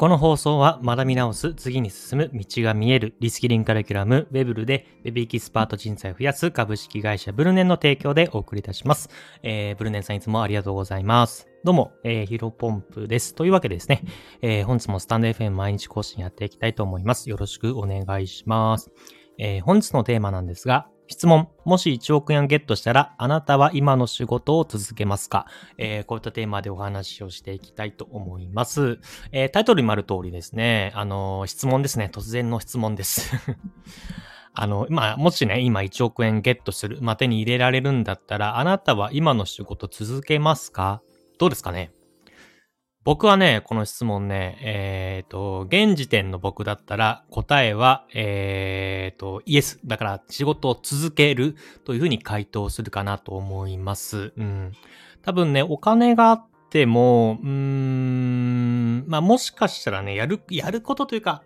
[0.00, 9.10] この放送は学び直す、次に進む、道が見える、リスキリンカリキュラム、ウェブルで、ベビーキスパート人材を増やす株式会社ブルネンの提供でお送りいたします。
[9.42, 11.48] えー、ブルネンさんいつもありがとうございます。
[11.64, 13.34] どうも、えー、ヒロポンプです。
[13.34, 14.02] というわけでですね、
[14.40, 17.28] えー、本日もスタンド FM 毎日更新やっていきたいと思います。
[17.28, 18.90] よろしくお願いします。
[19.36, 21.48] えー、本日のテーマなんですが、質問。
[21.64, 25.46] もし1億円ゲットしたら、あなたは今の仕事を続けますか、
[25.76, 29.00] えー、こういったテーマでお話をしていきたいと思います。
[29.32, 32.10] えー、タイトルにもある通りですね、あのー、質問ですね。
[32.12, 33.32] 突然の質問です。
[34.54, 41.02] あの、まあ、もしね、今1億円ゲットする、まあ、手に入れられるんだったら、あなたは今の仕事続けますか？
[41.38, 41.90] どうですかね？
[43.02, 49.80] 僕はね、この質問ね、えっ、ー、と、現時点の僕だったら答えは、えっ、ー、と、イエス。
[49.86, 54.34] だから仕事を続けるというふうに回答するかなと思います。
[54.36, 54.72] うん。
[55.22, 61.42] 多分ね、お金があっても、うーん、まあもしかしたらね、やる、やることというか、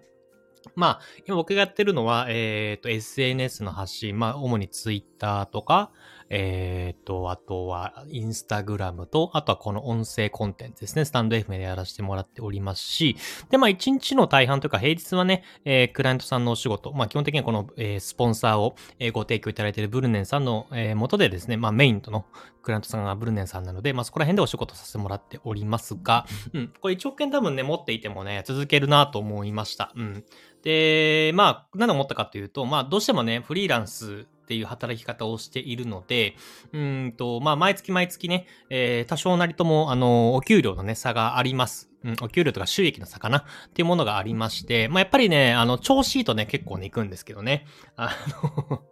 [0.74, 5.92] まあ、今僕がやってるのは、えっ、ー、と、SNS の発信、まあ、主に Twitter とか、
[6.30, 11.04] えっ、と、あとは、インスタグラムと、あとはこの音声コンテンツですね。
[11.04, 13.16] スタンド FM でやらせてもらっておりますし、
[13.50, 22.24] で、まあ、一日の大半というか、平日はね、えー、クライアントさんのお仕事、まあ、基本的にはこの、えー、スポンサーを、えー、ご提供いただいているブルネンさんの、えー、元でですね、まあ、メインとの
[22.62, 29.92] クライアントさんがブルネンさんなので、まあ、そこら辺でお仕事させてもらっておりますが、うん、これ1億円多分ね、持っていてもね、続けるなと思いました。
[29.94, 30.24] うん。
[30.62, 36.36] で、まあ、何で思ったかというと、まあ、どうしてもね、フリーランスっていう働き方をしているので、
[36.72, 41.90] うんと、まあ、毎月毎月ね、えー、多少なりとも、あの、お給料のね、差があります。
[42.04, 43.38] うん、お給料とか収益の差かな？
[43.38, 47.66] っていうものがありまして、まあ、やっぱりね、あの、調子いいとね、結構ね、行くんですけどね。
[47.96, 48.82] あの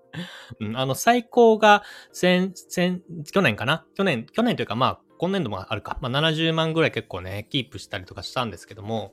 [0.60, 3.84] うん、あの、最高が、先、先、去年かな？
[3.94, 5.98] 去年、去年というか、まあ、今年度もあるか。
[6.00, 9.12] まあ、70万ぐらい結構ね、キープしたりとかしたんですけども、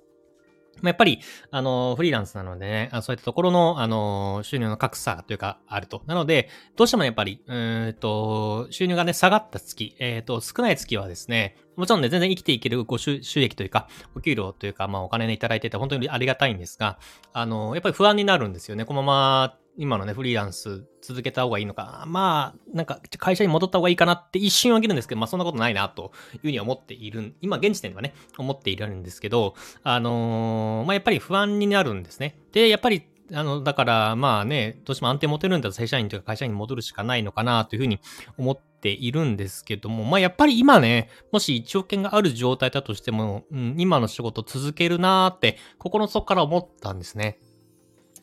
[0.82, 1.20] まやっぱり、
[1.52, 6.04] あの、フリーランスなのでね、そういったところの、あの、収入の格差というか、あると。
[6.06, 17.00] なので、どうしてもやっぱり、うんと、収入がね、下がった月、えっ、ー、と、少ない月はですね、もちろんね、全然生きていけるご収益というか、お給料というか、まあお金ね、いただいてて本当にありがたいんですが、
[17.32, 18.86] あの、やっぱり不安になるんですよね。
[18.86, 32.38] このまま今のね、フリーランス続けた方がいいのか、まあ、なんか会社に戻った方がいいかなって一瞬はげるんですけど、まあそんなことないなというふうに思っている、今現時点ではね、思っているんですけど、あのー、まあやっぱり不安になるんですね。
[32.52, 33.04] で、やっぱり
[33.34, 38.00] あの、だから、まあね、どうしても安定持てるんだと正社員というか会社員に戻るしかないのかなというふうに
[38.38, 47.40] 思っているんですけども、まあやっぱり今ね、もし1億円がある状態だとしても、うん、今の仕事続けるなーって、心の底から思ったんですね。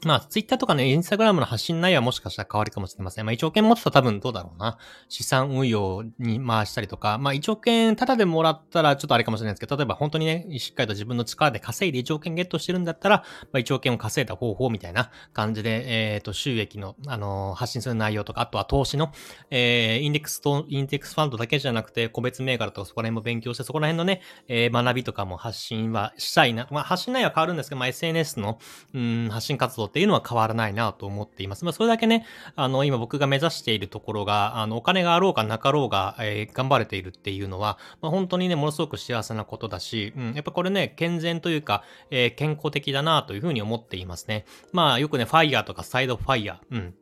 [0.05, 3.27] まあ、ツイッターとかね、インスタグラムの発信内容はもしかしたら変わるかもしれません。
[3.27, 4.79] まあ、1億円持ってたら多分どうだろうな。
[5.09, 19.13] 資産運用に回したりとか、まあ、1億円タダでもらったらちょっとあれかもしれないですけど、例えば本当にね、しっかりと自分の力で稼いで1億円ゲットしてるんだったら、まあ、1億円を稼いだ方法みたいな感じで、えっ、ー、と、収益の、あのー、発信する内容とか、あとは投資の、
[19.51, 26.69] えー、インデックスと、インデックスファンドだけじゃなくて、個別銘柄とかそこら辺も勉強して、そこら辺のね、えー、学びとかも発信はしたいな。
[26.71, 28.59] まあ、発信内容は変わるんですけど、まあ、SNS の、
[28.95, 31.65] うん、発信活動っていうのは変わらないなと思っています。
[31.65, 44.45] まあ、それだけね、あの、今僕が目指しているところが、あの、お金があろうかなかろうが、えー、頑張れているっていうのは、まあ、本当にね、ものすごく幸せなことだし、うん、やっぱこれね、健全というか、えー、健康的だなというふうに思っていますね。
[44.73, 46.95] まあ、よくね、ファイヤーとかサイドファイヤー、うん。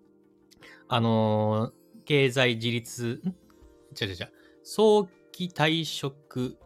[0.89, 3.28] あのー、経済自立、ん？
[3.28, 4.33] 違う違う違う。
[4.62, 6.59] 早期退職、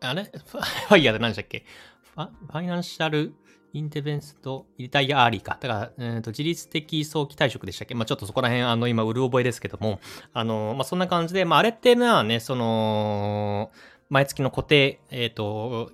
[0.00, 0.24] あれ？
[0.24, 1.64] FIRE って何でしたっけ？
[2.14, 5.58] ファ Financial、Independence と Retire Early か。
[5.60, 7.94] だから、えーと、自律的早期退職でしたっけ？
[7.94, 10.00] まあちょっとそこら辺、あの、今、うる覚えですけども、
[10.32, 13.70] あの、まあそんな感じで、まああれってまあね、その、
[14.08, 15.92] 毎月の固定、えっ、ー、と、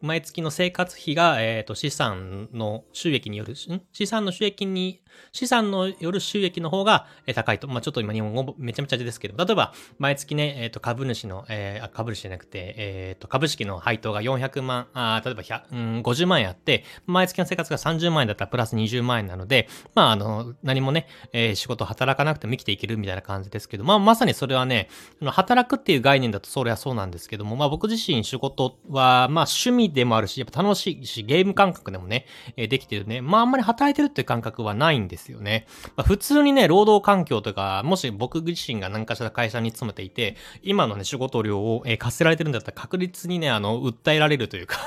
[0.00, 3.54] 毎月の生活費が、えっ、と、資産の収益による、
[3.92, 7.68] 資産の収益に、資産のよる収益の方が、高いと。
[7.68, 15.42] まあ、ちょっと今日本語めちゃめちゃですけど、例えば、毎月ね、えっ、と、株主の、えー、株主じゃなくて、えっ、と、株式の配当が400万、あ例えば、
[15.72, 24.88] うん、50万円あって、毎月の生活が30万円だったらプラス20万円なので、まあ、あの、何もね、えー、仕事働かなくても生きていけるみたいな感じですけど、まあ、まさにそれはね、
[25.24, 32.26] 働くっていう概念だとそれはそうなんですけども、まあ、僕自身仕事は、まあ、趣味でもあるし、やっぱ楽しいし、ゲーム感覚でもね、
[32.56, 33.20] え、できてるね。
[33.20, 35.66] まああんまり働いてるっていう感覚はないんですよね。
[35.96, 44.78] まあ、普通にね、労働環境とか、もし僕自身が何かしら会社に勤めていて、今のね、仕事量を、えー、課せられてるんだったら確実にね、あの、訴えられるというか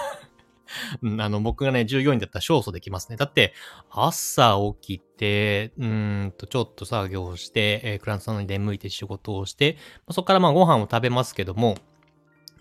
[1.02, 3.18] うん、あの、僕がね、従業員だったら勝訴できますね。
[3.18, 3.54] だって、
[3.90, 9.78] 朝起きて、うんと、ちょっと作業して、えー、クラントさんに出向いて仕事をして、
[10.12, 11.78] そこからまあご飯を食べますけども、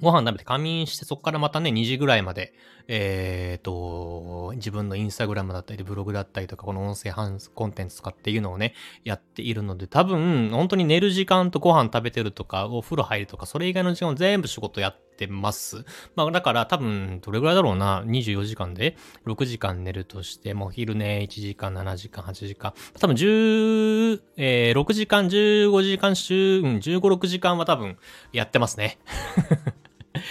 [0.00, 2.54] ご飯食べて仮眠して、そこからまたね、2時ぐらいまで、
[2.88, 7.12] えっ、ー、と、自分のインスタグラムだったり、ブログだったりとか、この音声
[7.54, 8.74] コンテンツとかっていうのをね、
[9.04, 15.84] やっているので、多分、本当に寝る時間とご飯食べてるとか、お風呂入るとか、それ以外の時間を全部仕事やってます。
[16.16, 18.96] まあ、だから多分、どれぐらいだろうな、24時間で、
[19.26, 27.98] 6時間寝るとして、もう昼寝1時間、7時間、8時間、多分10、えー、6時間、15時間週、うん、15、6時間は多分
[28.32, 28.98] やってますね。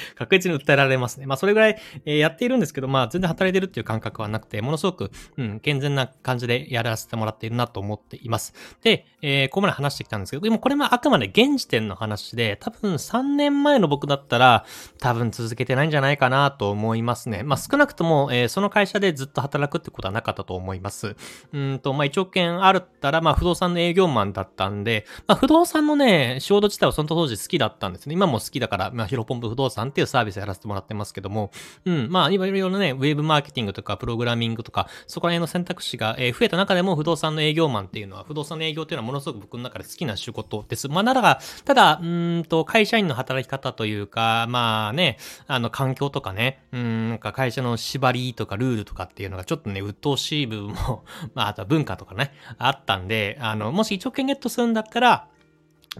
[0.16, 1.26] 確実に訴えられますね。
[1.26, 8.54] まあ、それぐらい、えー、やっているんですけど、まあ、全然働いてるっていう感覚はなくて、ものすごく、うん、健全な感じでやらせてもらっているなと思っています。
[8.84, 14.66] で、えー、ここまで話してきたんですけど、でもこれもあくまで現時点の話で、多分3年前の僕だったら、
[15.00, 17.44] 多分続けてないんじゃないかなと思いますね。
[17.44, 21.16] まあ、少なくとも、えー、その会社でずっと働くってことはなかったと思います。
[21.54, 28.14] うんと、まあ、1億円あるったら、まあ、不動産の営業マンだったんで、まあ、不動産のね、仕事自体はその当時好きだったんですね。
[28.14, 31.52] 今も好きだから、まあ、ヒロポンプ不動産さんっていうサービスやらせてもらってますけども、
[31.86, 40.88] うん、まあ、いろいろね、ウェブマーケティングとか、プログラミングとか、そこら辺の選択肢が、え、増えた中でも、不動産の営業マンっていうのは、不動産の営業っていうのはものすごく僕の中で好きな仕事です。
[40.88, 51.04] まあ、ならただ、うんと、会社員の働き方というか、まあね、あの、環境とかね、うん、なんか会社の縛りとかルールとかっていうのがちょっとね、鬱陶しい部分も
[51.34, 55.28] まあ、あとは文化とかね、あったんで、あの、もし1億円ゲットするんだったら、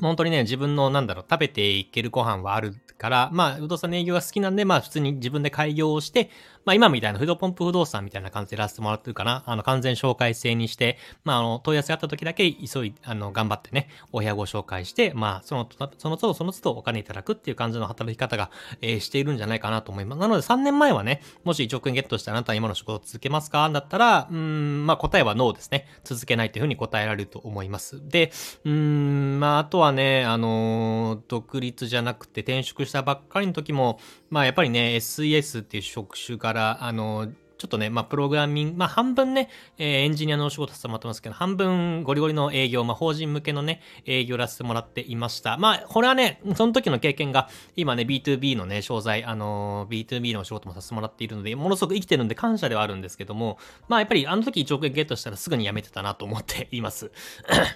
[0.02, 6.30] 本当にね、自分の、なんだろう、食べていけるご飯はあるから、まあ、不動産の営業が好きなんで、まあ、普通に自分で開業をして、
[6.68, 9.42] まあ今みたいなフードポンプ不動産みたいな感じでやらせてもらってるかな。
[9.46, 18.52] あの完全紹介制にして、まああの問い合わせあった時だけ急い、あの頑張ってね、お部屋ご紹介して、まあその、その都度その都度お金いただくっていう感じの働き方が、
[18.82, 20.20] えー、しているんじゃないかなと思います。
[20.20, 23.70] なので3年前はね、もし1億円ゲットしたらあなたは今の仕事を続けますか？
[23.70, 25.88] だったら、うん、まあ答えはノーですね。
[26.04, 28.06] 続けないというふうに答えられると思います。
[28.10, 28.34] で、
[28.66, 34.00] うん、まああとはね、あの、独立じゃなくて転職したばっかりの時も、
[34.30, 45.58] まあやっぱりね、SES っていう職種から、あの、ちょっとね、まあ、プログラミング、まあ、半分ね、えー、エンジニアのお仕事させてもらってますけど、半分ゴリゴリの営業、まあ、法人向けのね、営業らせてもらっていました。
[45.58, 53.58] まあ、これはね、その時の経験が、今ね、B2B のね、商材、あのー、B2B のお仕事もさせてもらっているので、ものすごく生きてるんで感謝ではあるんですけども、
[53.88, 57.12] まあ、やっぱりあの時1億円ゲットしたらすぐに辞めてたなと思っています。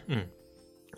[0.10, 0.30] うん。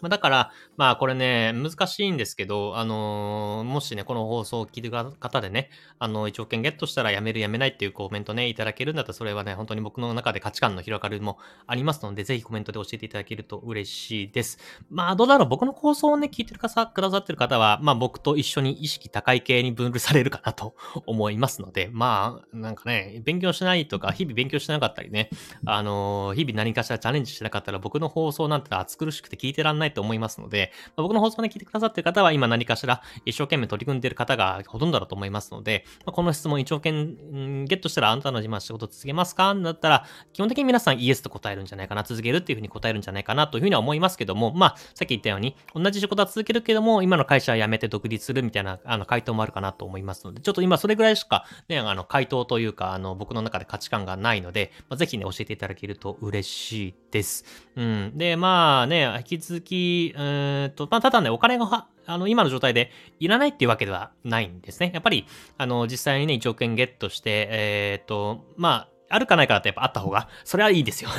[0.04, 14.60] まあ、だから、まあこれね、難しいんですけど、あのー、もしね、この放送を聞いてる方でね、あの、1億円ゲットしたらやめるやめないっていうコメントね、いただけるんだったら、それはね、本当に僕の中で価値観の広がるもありますので、ぜひコメントで教えていただけると嬉しいです。
[14.90, 20.76] まあどうだろう、僕の放送をね、聞いてる方、くださってる方は、まあ僕と一緒に意識高い系に分類されるかなと
[21.08, 25.30] 思いますので、まあ、なんかね、勉強しないとか、日々勉強してなかったりね、
[25.66, 57.46] あのー、日々何かしらチャレンジしてなかったら、僕の放送なんて暑苦しくて聞いてらんないと思いますので、まあ、僕の放送ね、聞いてくださってる方は今何かしら一生懸命取り組んでいる方がほとんどだと思いますので、まあ、この質問1億円ゲットしたらあなたの今仕事続けますかだったら、基本的に皆さんイエスと答えるんじゃないかな、続けるっていうふうに答えるんじゃないかなというふうには思いますけども、まあ、さっき言ったように、同じ仕事は続けるけども、今の会社は辞めて独立するみたいなあの回答もあるかなと思いますので、ちょっと今それぐらいしか、ね、あの回答というか、あの僕の中で価値観がないので、まあ、ぜひね、教えていただけると嬉しいです。
[57.76, 58.18] うん。
[58.18, 59.73] で、まあね、引き続き、
[60.16, 64.92] うんと、まあ、ただね、お金があの、今の状態でいらないっていうわけではないんですね。
[64.94, 65.26] やっぱり、
[65.58, 71.10] あの、実際にね、1億円ゲットして、えっ、ー、と、まあ、あるかないかだとやっぱあった方が、それはいいですよ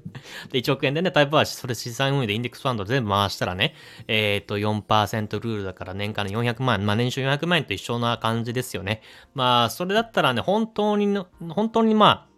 [0.52, 3.74] で、1億円でね、タイプはそれ資産運営でインデックスファンド全部回したらね、
[4.06, 9.00] えっ、ー、と、4%ルールだから年間の400万円、まあ年収400万円と一緒な感じですよね。
[9.34, 12.28] まあ、それだったらね、本当にの、本当にまあ、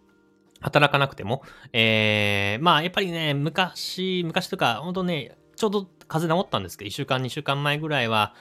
[0.61, 8.33] 働かなくても、えー、まあ、やっぱりね、昔、昔とか、本当ね、ちょうど風邪治ったんですけど、1週間、2週間前ぐらいは、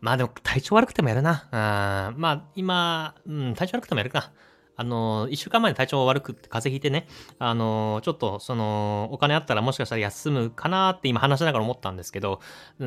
[0.00, 1.46] まあでも体調悪くてもやるな。
[1.52, 4.32] あまあ今、うん、体調悪くてもやるか。
[4.76, 7.06] あの、一週間前に体調悪くて風邪ひいてね、
[7.38, 12.40] あの、ちょっと、その、お金あったらもしかしたら休むかなって今話しながら思ったんですけど、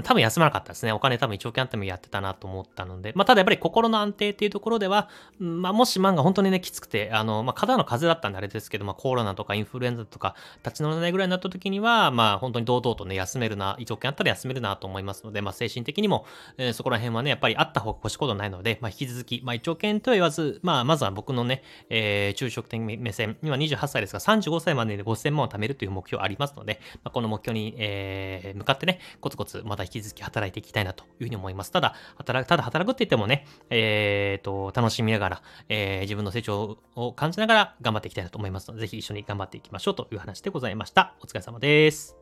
[0.04, 0.92] 多分休まなかったですね。
[0.92, 16.26] お金多分1億円あってもやってたなと思ったので、まあ、ただやっぱり心の安定っていうところでは、まあ、もし漫画本当にね、きつくて、あの、まあ、肩の風邪だったんであれですけど、まあ、コロナとかインフルエンザとか立ち直らないぐらいになった時には、まあ、本当に堂々とね、休めるな、1億円あったら休めるなと思いますので、まあ、精神的にも、
[16.58, 31.72] えー、そこら辺はね、やっぱりあった方が越しことないので、まあ、引き続き、まあ、1億円とは言わず、まあ、まずは僕のね、えー、中小職的目線、今28歳ですが、35歳までで5000万を貯めるという目標ありますので、まあ、この目標に、えー、向かってね、コツコツまた引き続き働いていきたいなというふうに思います。
[31.72, 41.16] ただ、働く、ただ働くって言ってもね、えー、と、楽しみながら、えー、自分の成長を感じながら頑張っていきたいなと思いますので、ぜひ一緒に頑張っていきましょうという話でございました。
[41.22, 42.19] お疲れ様です。